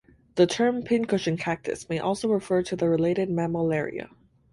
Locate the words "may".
1.87-1.99